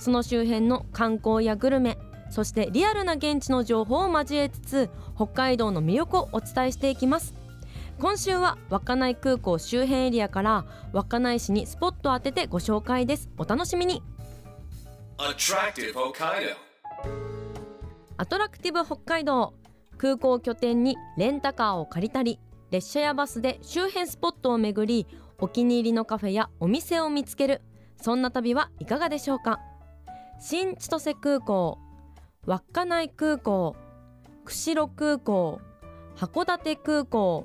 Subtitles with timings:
[0.00, 1.96] その周辺の観光やグルメ
[2.30, 7.34] そしてリアルな現地の情報を交えつつ北海道の魅力をお伝えしていきます。
[7.98, 13.28] 今週は稚内空港周辺エリアから稚内市にスポットを当ててご紹介です。
[13.36, 14.02] お楽しみに.
[18.16, 19.52] アトラクティブ北海道
[19.98, 22.38] 空港拠点にレンタカーを借りたり
[22.70, 25.06] 列車やバスで周辺スポットを巡り
[25.38, 27.60] お気に入りのカフェやお店を見つける。
[28.00, 29.60] そんな旅はいかがでしょうか？
[30.42, 31.78] 新千歳空港
[32.46, 33.76] 稚内空港
[34.46, 35.60] 釧路空港
[36.16, 37.44] 函館空港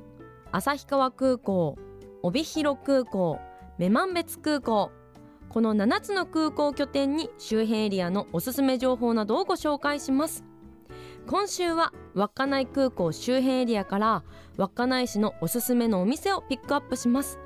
[0.53, 1.77] 旭川空港
[2.23, 3.37] 帯広空港
[3.77, 4.91] 女満別空港
[5.49, 10.45] この7つの空港拠点に周辺エリアのおすすめ情報などをご紹介します
[11.27, 14.23] 今週は稚内空港周辺エリアから
[14.55, 17.39] 稚内市のおすすめのお店をピックアップします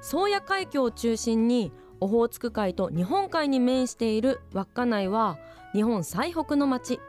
[0.00, 1.70] 宗谷海峡を中心に
[2.00, 5.38] オホーツク海と日本海に面している稚内は
[5.72, 7.00] 日本最北の町。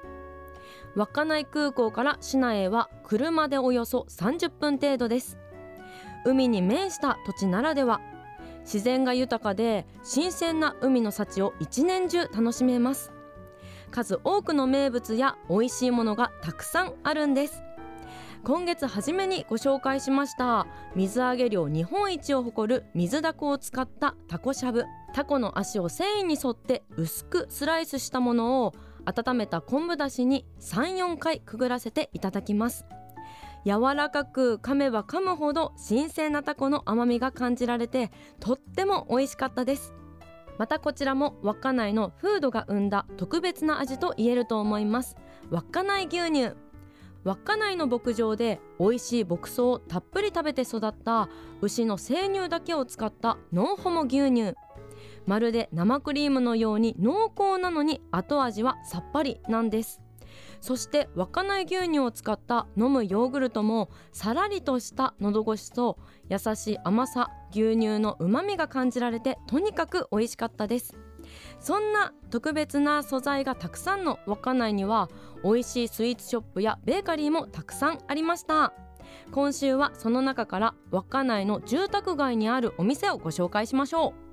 [0.95, 5.38] 稚内空港から市内へは車でおよそ30分程度です。
[6.26, 8.02] 海に面した土地ならでは
[8.62, 13.12] 自然が豊かで新鮮な海の幸を一年中楽しめます。
[13.92, 17.64] 数多くの名物や美味しいものがたくさんあるんです。
[18.44, 20.66] 今月初めにご紹介しました。
[20.95, 24.86] 水揚げ量日本一を誇る水ダコを使ったタコしゃぶ。
[25.14, 28.73] タコの足を繊維に沿って薄くスライスしたものを
[29.05, 32.86] 温めた昆布だしに34回くぐらせていただきます。
[33.66, 39.94] 柔らかく噛めば噛むほど新鮮なタコの甘みが感じられてとっても美味しかったです。
[40.58, 45.17] またこちらも稚内の風土が生んだ特別な味と言えると思います。
[45.52, 46.55] 稚内牛乳。
[47.30, 51.30] 稚内の牧場で美味しい牧草をたっぷり食べて育った
[51.62, 54.56] 牛の生乳だけを使ったノンホモ牛乳。
[55.28, 60.02] まるで生クリームのように濃厚なのに後味はさっぱりなんです。
[60.60, 70.98] そして稚内牛乳を使った飲むヨーグルトもさらりとした喉越しと優しい甘さ牛乳の旨味が感じられてとにかく美味しかったです。
[71.59, 75.09] そんな特別な素材がたくさんの稚内には
[75.43, 78.73] 美味しいスイーツショップやベーカリーもたくさんありました。
[79.31, 84.29] 今週はその中から稚内の住宅街にあるお店をご紹介しましょう。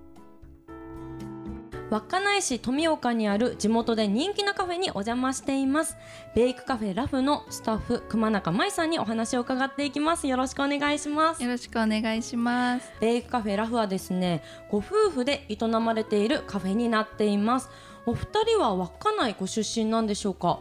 [1.88, 5.97] 稚内市富岡にある地元で人気なカフェにお邪魔しています。
[6.34, 10.26] ベイクカフェラフのスタッフ熊中舞さんにお話を伺っていきます。
[10.26, 11.42] よろしくお願いします。
[11.44, 12.91] よろしくお願いします。
[13.00, 17.70] ベイクカフェラフはですねご夫婦で営まれているカフェになっています。
[18.04, 20.58] お二人は稚内ご出身なんでしょうか？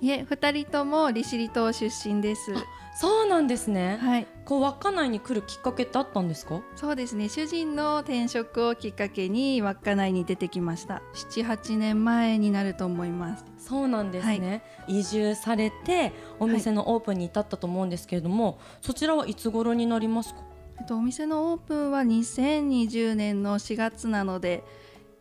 [0.00, 2.52] いえ、二人とも利尻島出身です。
[2.96, 6.62] そうなんですね、はい、こう稚内に来るきっかけってあったんですか？
[6.76, 7.28] そうですね。
[7.28, 11.02] 主人の転職をきっかけに稚内に出てきました。
[11.12, 13.44] 七八年前になると思います。
[13.58, 20.40] そうなんですね、移住されてお店のオープンに至ったと思うんですけれども、そちらはいつ頃になりますか？
[20.78, 24.62] えっとお店のオープンは2020年の4月なので、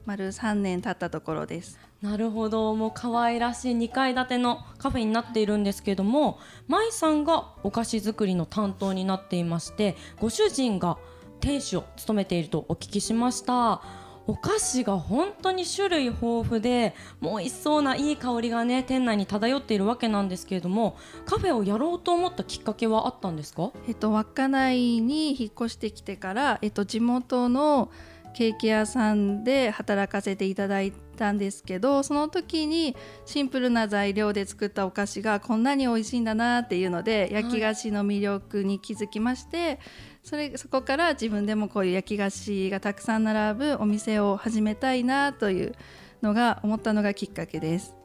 [0.06, 1.80] 丸3年経ったところです。
[2.04, 2.76] なるほど。
[2.76, 6.38] もう可愛らしい2階建てのカフェになっているんですけども
[6.68, 10.98] 舞さんがお菓子作りの担当になっていましてご主人が
[11.40, 13.82] 店主を務めているとお聞きしました。
[14.26, 23.72] お菓子が本当に種類豊富でもう美味しそうないい香りがね店内に漂っているわけなんですけれどもカフェをやろうと思ったきっかけはあったんですか？
[23.88, 27.92] えっと稚内に引っ越してきてから、えっと地元の
[28.34, 32.96] ケーキ屋さんで働かせていただいたんですけどその時に
[33.26, 39.80] シンプルな材料で作ったお菓子がこんなに美味しいんだなっていうので、焼き菓子の魅力に気づきまして
[40.24, 45.74] それそこから自分でもこういう焼き菓子がたくさん並ぶお店を始めたいなという
[46.22, 47.96] のが思ったのがきっかけです。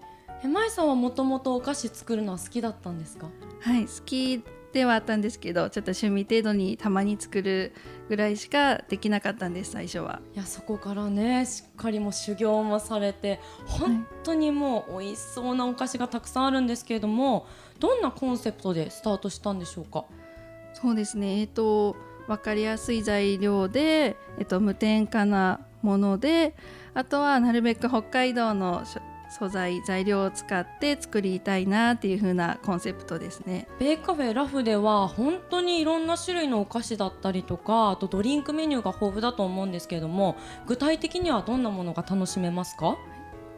[0.44, 3.28] え舞さんはもともとお菓子作るのは好きだったんですか？
[3.60, 7.72] はい、好きではあったんですけどちょっと趣味程度にたまに作る
[8.08, 10.20] ぐらいしかできなかったんです最初は。
[10.34, 17.46] いやそこからねしっかりもう修行もされて本当にもう美味しそうなお菓子がたくさんあるんですけれども
[17.78, 20.04] どんなコンセプトでスタートしたんでしょうか？
[20.74, 26.54] そうですねえっ、と分かりやすい材料で、えっと、無添加なもので
[26.92, 28.84] あとはなるべく北海道の
[29.30, 33.68] 素材材料を使って作りたいなっていう風なコンセプトですね。
[33.78, 40.36] ベイカフェラフでは本当にいろんな種類のお菓子だったりとかあとドリンクメニューが豊富だと思うんですけれども
[40.66, 42.96] 具体的にはどんなものが楽しめますか？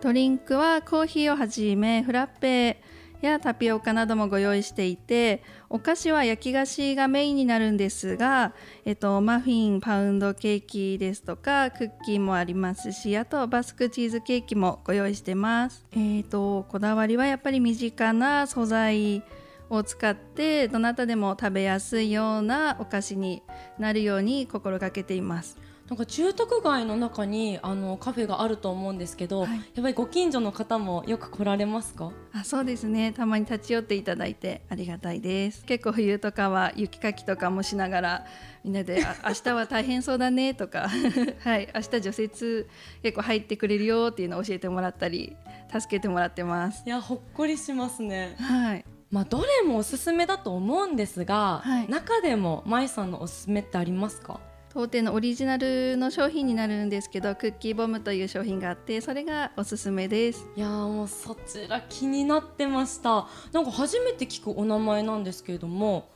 [0.00, 2.82] ドリンクはコーヒーをはじめフラッペ
[3.20, 15.84] やタピオカなどもご用意していてお菓子は焼き菓子がメインになるんですが、えっと、マフィンパウンドケーキですとかクッキーもありますしあとバスクチーズケーキもご用意してます。
[15.92, 19.22] えっと、こだわりはやっぱり身近な素材
[19.68, 23.42] を使ってどなたでも食べやすいようなお菓子に
[23.78, 25.56] なるように心がけています。
[25.90, 29.56] なんか住宅街の中にあのカフェがあると思うんですけど、はい。
[29.56, 32.12] やっぱりご近所の方もよく来られますか？
[32.32, 33.12] あそうですね。
[33.12, 35.64] たまに立ち寄っていただいてありがたいです。
[35.64, 38.26] 結構冬とかは雪かきとかもしながら
[38.62, 40.88] みんなであ 明日は大変そうだねとか
[41.42, 41.68] はい。
[41.74, 42.66] 明日除雪
[43.02, 45.36] 結構入ってくれるよっていうのを教えてもらったり
[45.76, 46.84] 助けてもらってます。
[46.86, 48.36] いやほっこりしますね。
[48.38, 48.84] はい。
[49.10, 51.88] まあどれもおすすめだと思うんですが、はい。
[51.88, 54.38] 中でもまいさんのおすすめってありますか？
[54.72, 60.46] 当店のオリジナルの商品になるんですけどクッキーボムという商品があってそれがおすすめです。
[60.54, 63.26] いやーもうそちら気になってました。
[63.52, 66.08] なんか初めて聞くお名前なんですけれども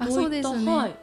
[0.00, 0.76] あそうですね。
[0.76, 0.94] はい、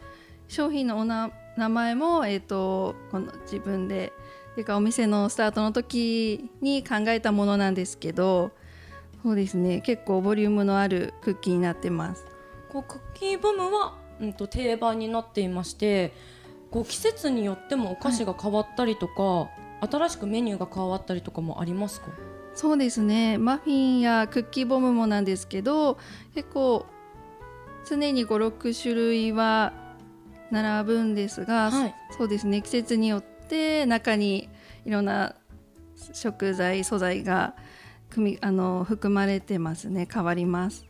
[0.49, 4.11] 商品のおな名前も、えー、とこの自分で
[4.55, 8.51] ていうかお店のスタートの時に考えたものなんですけど
[9.23, 9.79] そうですね。
[9.79, 12.25] 結構ボリュームのあるクッキーになってます。
[12.69, 16.13] こうクッキーボムは、うん、と定番になっていまして
[16.71, 19.49] こう季節によってもお菓子が変わったりとか、
[19.81, 22.07] 新しくメニューが変わったりとかもありますか？
[22.55, 23.37] そうですね。
[23.37, 25.97] マフィンやクッキーボムもなんですけど
[26.33, 26.85] 結構
[27.87, 29.71] 常に56種類は
[30.49, 31.95] 並ぶんですが、はい。
[32.17, 32.61] そうですね。
[32.61, 34.49] 季節によって中に
[34.85, 35.35] いろんな
[36.13, 37.55] 食材素材が
[38.09, 40.07] 組みあの含まれてますね。
[40.11, 40.85] 変わります。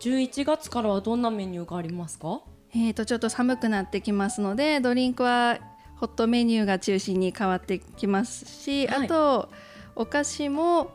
[0.00, 2.40] 11月からはどんなメニューがありますか？
[2.72, 5.58] えー、とちょっと寒くなってきますのでドリンクは
[5.96, 9.06] ホットメニューが中心に変わってきますし、はい。
[9.06, 9.50] あと
[9.94, 10.92] お菓子も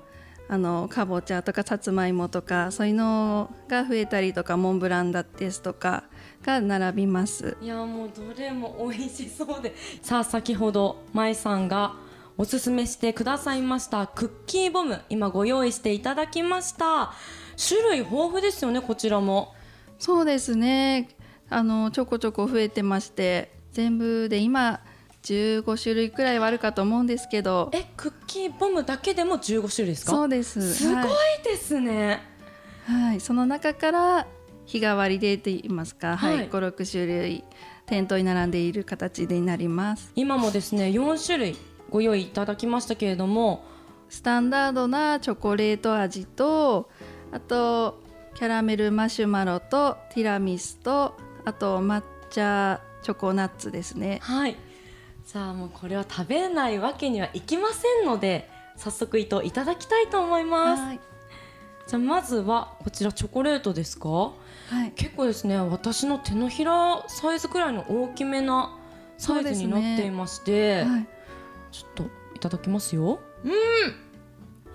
[0.47, 6.03] あのかぼちゃとかさつまいもとかそういうのが増えたりとかモンブランだですとか
[6.43, 7.57] が並びます。
[7.61, 9.75] いやもうどれも美味しそうで。
[10.01, 11.95] さあ先ほどまいさんが
[12.37, 17.13] おすすめしてくださいましたクッキーボム今ご用意していただきました。
[17.57, 19.53] 種類豊富ですよねこちらも。
[19.97, 21.09] そうですね
[21.49, 24.81] あのちょこちょこ増えてまして全部で今
[25.23, 27.69] 15種類くらいはあるかと思うんですけど。
[27.73, 30.11] えクッキーボムだけでも15種類ですか？
[30.11, 30.73] そうです。
[30.75, 31.07] すごいはい
[31.43, 32.21] ですね、
[32.85, 34.27] はい、その中から
[34.65, 36.35] 日替わりでと言いますか、はい。
[36.37, 37.43] はい56種類
[37.85, 40.11] 店頭に並んでいる形になります。
[40.15, 41.57] 今もですね4種類
[41.89, 43.65] ご用意いただきましたけれども。
[44.07, 46.91] スタンダードなチョコレート味と
[47.31, 47.99] あと
[48.35, 54.19] キャラメルマシュマロとティラミスとあと抹茶チョコナッツですね。
[54.21, 54.57] はい。
[55.23, 60.83] さあもうこれは食べないわけにはいきませんので早速糸いただきたいと思います。
[60.83, 60.99] はい、
[61.87, 64.09] じゃあまずはこちらチョコレートですか？
[64.09, 64.33] は
[64.87, 68.77] い、結構ですね私の手のひらサイズくらいの大きめな
[69.17, 71.07] サイズになっていまして、はい
[71.71, 72.03] ちょっと
[72.35, 73.19] いただきますよ。
[73.43, 73.51] うん。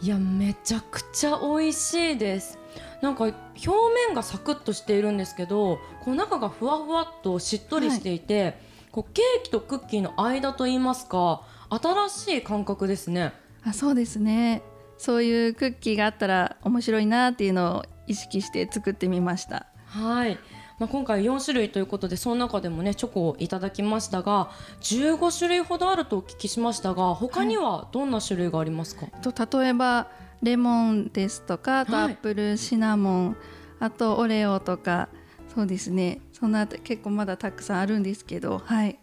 [0.02, 2.58] いやめちゃくちゃ美味しいです。
[3.00, 3.32] なんか
[3.64, 3.70] 表
[4.06, 8.58] 面がサクッとしているんですけどこう中がふわふわっとしっとりしていて、
[8.90, 13.32] こうケーキとクッキーの間といいますか新しい感覚ですね。
[13.64, 14.62] あそうですね。
[14.98, 19.66] そういうクッキーがあったら面白いなっていうのを意識して作ってみました。
[19.86, 20.38] はい、
[20.78, 24.50] まあ、今回4種類ということでその中でもねチョコをいただきましたが
[24.82, 30.08] 15種類ほどあるとお聞きしましたが他にはどんな種類がありますか、と例えば
[30.42, 33.36] レモンですとかあとアはいップル、シナモン
[33.78, 35.08] あとオレオとか
[35.54, 36.20] そうですね。
[36.32, 38.98] そんな結構まだたくさんあるんですけどはい。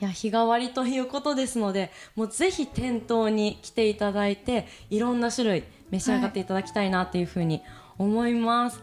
[0.00, 7.62] いや日替わりということですのでもうぜひ店頭に来ていただいていろんな種類召し上がっていただきたいなというふうに
[7.98, 8.82] 思います。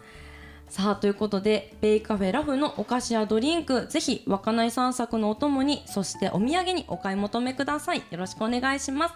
[0.70, 8.04] さあということでベイカフェラフのお菓子やドリンクぜひ稚内散策のお供にそしてお土産にお買い求めください。
[8.12, 9.16] よろしくお願いします。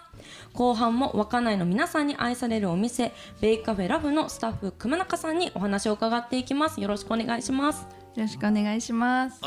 [0.52, 6.80] 後半も稚内の皆さんに愛されるお店ベイカフェラフのスタッフ熊中さんにお話を伺っていきます。
[6.80, 7.82] よろしくお願いします。
[7.82, 9.40] よろしくお願いします。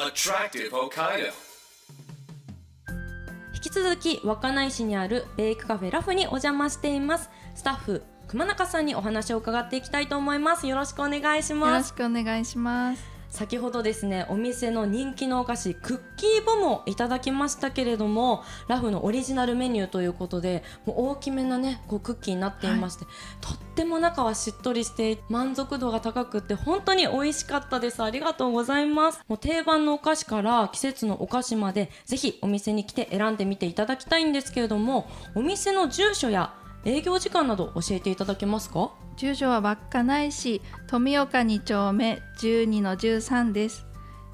[3.54, 7.30] 引き続き稚内市にあるベイクカフェラフにお邪魔しています。
[7.54, 10.67] スタッフ熊中さんにお話を伺っていきたいと思います。
[10.67, 13.17] よろしくお願いしよろますしくお願いします。
[13.29, 23.05] 先ほどですねお店の人気のお菓子クッキーボムをいただきましたけれどもラフのオリジナルメニューということでもう大きめなねこうクッキーになっていまして、
[23.39, 28.03] とっても中はしっとりして満足度が高くって本当に美味しかったです。
[28.03, 29.22] ありがとうございます。
[29.27, 36.53] もう定番のお菓子から季節のお菓子までぜひお店に来て選んでみていただきたいんですけれどもお店の住所や
[36.88, 38.91] 営業時間など教えていただけますか？
[39.17, 43.86] 住所は稚内市富岡2丁目12の13です。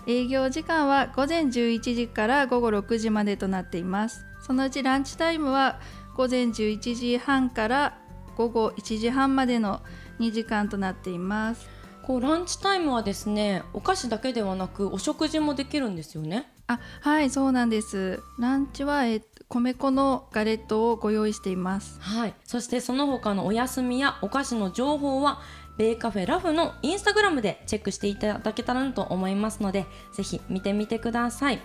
[0.06, 4.24] 営業時間は午前11時から午後6時までとなっています。
[4.40, 5.80] そのうちランチタイムは
[6.16, 7.98] 午前11時半から
[8.38, 9.82] 午後1時半までの
[10.20, 11.68] 2時間となっています。
[12.04, 18.22] こうランチタイムはですねお菓子だけではなくお食事もできるんですよねあはいそうなんです。
[18.40, 22.00] ランチはえ米粉のガレットをご用意しています。
[22.02, 22.34] はい。
[22.46, 25.42] そしてその他のお休みやお菓子の情報は
[25.78, 31.60] ベイカフェラフのインスタグラムでチェックしていただけたらなと思いますのでぜひ見てみてください。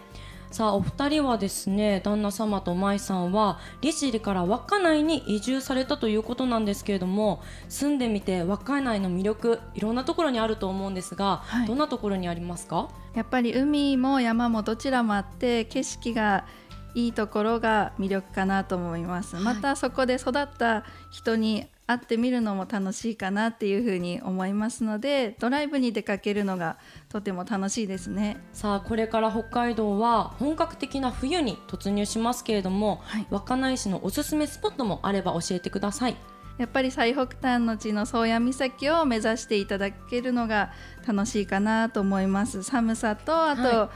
[0.50, 11.66] さあお二人はですね旦那様と舞さんは利尻から稚内に移住されたということなんですけれども住んでみて稚内の魅力いろんなところにあると思うんですが、はい。
[11.66, 12.88] どんなところにありますか？
[13.14, 16.46] やっぱり海も山もどちらもあって景色が
[16.94, 19.44] いいところが魅力かなと思います、はい。
[19.44, 26.76] またそこで育った人に会ってみるのも楽しいかなっていうふうに思いますのでドライブに出かけるのが
[27.08, 28.36] とても楽しいですね。
[28.52, 33.26] さあこれから北海道は本格的な冬に突入しますけれども、はい。
[33.30, 36.16] 稚内市のおすすめスポットもあれば教えてください。
[36.58, 40.72] やっぱり最北端の地の宗谷岬を目指していただけるのが
[41.06, 42.62] 楽しいかなと思います。
[42.62, 43.90] 寒さとあと、は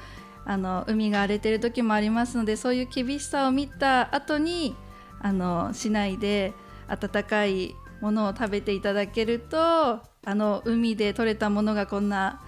[0.44, 4.74] あの海が荒れてる時もありますのでそういう厳しさを見た後に
[5.20, 6.52] あの市内で
[6.88, 12.42] 温かいものを食べていただけるとあの海で採れたものがこんな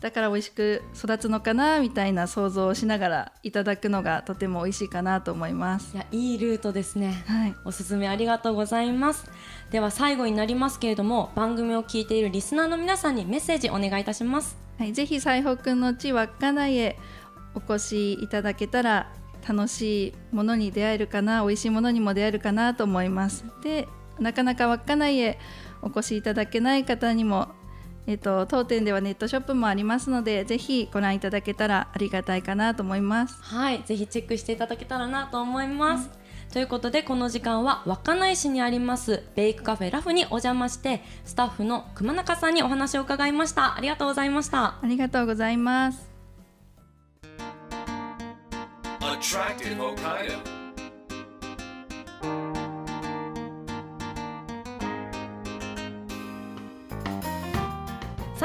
[0.00, 5.94] だから美味しく育つのかなみたいな想像をしながらいただくのがとても美味しいかなと思います。
[5.94, 5.98] い。
[5.98, 7.22] やいいルートですね。
[7.28, 9.30] はい、おすすめありがとうございます。
[9.70, 14.56] では最後になりますけれども番組を聞いているリスナーの皆さんにメッセージお願いいたします。
[14.76, 16.98] はい、ぜひ最北の地稚内へ
[17.54, 19.12] お越しいただけたら
[19.48, 23.44] 楽しいものに出会えるかな美味しいものにも出会えるかなと思います。
[23.62, 23.86] で
[24.18, 25.38] なかなか稚内へ
[25.82, 27.48] お越しいただけない方にも
[28.06, 33.40] えっと、当店ではネットショップもありますのでぜひご覧いただけたらありがたいかなと思います。
[33.42, 36.10] はいぜひチェックしていただけたらなと思います、
[36.52, 43.76] ということでこの時間は稚内市にありますベイクカフェラフにお邪魔してスタッフの熊中さんにお話を伺いました。
[43.76, 44.64] ありがとうございました。
[44.64, 46.10] ありがとうございます。
[49.00, 50.61] Attractive Hokkaido.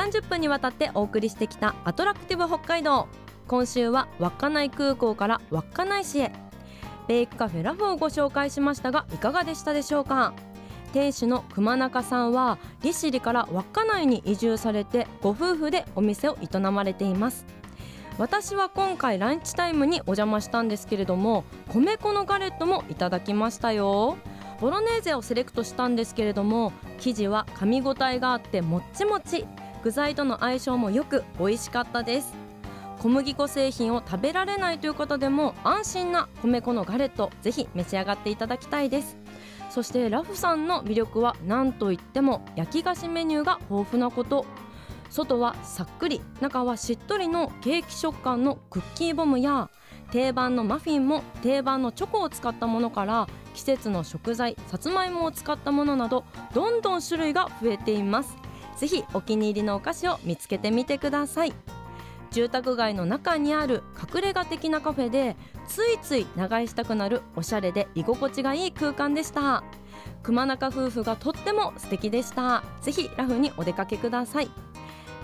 [0.08, 3.10] 30分にわたってお送りしてきたアトラクティブ北海道。
[3.46, 6.32] 今週は稚内空港から稚内市へ。
[7.10, 10.34] ベイクカフェラフをご紹介しましたがいかがでしたでしょうか？
[10.94, 17.46] 店主の熊中さんは利尻から稚内に移住されてご夫婦でお店を営まれています。
[18.18, 24.18] 私は今回ランチタイムにお邪魔したんですけれども米粉のガレットもいただきましたよ。
[24.62, 29.46] ボロネーゼをセレクトしたんですけれども生地は噛み応えがあってもっちもち。
[29.84, 32.34] 具材との相性もよく美味しかったです。
[33.00, 39.18] 小麦粉製品を食べられないという方でも安心な米粉のガレットぜひ召し上がっていただきたいです。
[39.70, 44.46] そしてラフさんの魅力は何といっても焼き菓子メニューが豊富なこと。
[45.10, 49.70] 外はさっくり中はしっとりのケーキ食感のクッキーボムや
[50.12, 58.36] 定番のマフィンも定番のチョコを使ったものから季節の食材さつまいもを使ったものなどどんどん種類が増えています。
[58.78, 61.54] ぜひお気に入りのお菓子を見つけてみてください。
[62.32, 69.64] 住宅街の中にある隠れ家的なカフェでついつい長居したくなるおしゃれで居心地がいい空間でした。
[70.24, 72.64] 熊中夫婦がとっても素敵でした。
[72.82, 74.50] ぜひラフにお出かけください。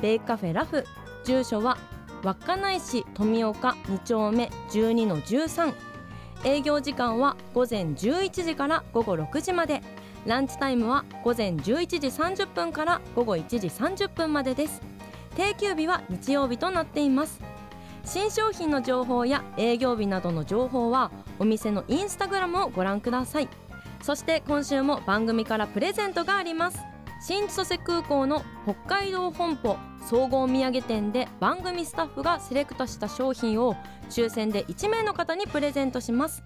[0.02, 0.86] ベイカフェラフ
[1.24, 1.78] 住所は
[2.24, 5.74] 稚内市富岡2丁目12の13
[6.46, 9.82] 営業時間は午前11時から午後6時まで。
[10.26, 11.62] ランチタイムは午前11
[12.00, 14.82] 時30分から午後1時30分までです。
[15.36, 17.42] 定休日は日曜日となっています。
[18.06, 23.50] 新商品の情報や営業日などの情報はお店のインスタグラムをご覧ください。
[24.02, 26.80] そして今週も番組からプレゼントがあります。
[27.26, 33.78] 新千歳空港の北海道本舗総合土産店で番組スタッフがセレクトした商品を
[34.10, 36.44] 抽選で1名の方にプレゼントします。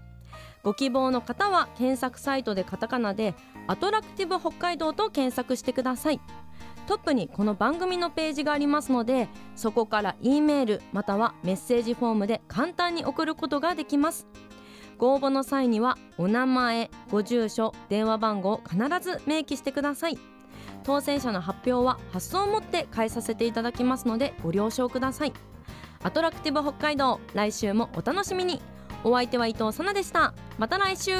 [0.62, 3.34] ご希望の方は検索サイトでカタカナで
[3.68, 6.20] アトラクティブ北海道と検索してください。
[6.88, 14.26] トップにこの番組のページがありますのでそこから E メールまたはメッセージフォームで簡単に送ることができます。
[14.96, 20.18] ご応募の際にはお名前ご住所電話番号を必ず明記してください。
[20.82, 25.32] 当選者の発表は発送をもって返させていただきますのでご了承ください。
[26.02, 28.62] アトラクティブ北海道来週もお楽しみに。
[29.04, 30.34] お相手は伊藤さなでした。
[30.58, 31.12] また来週。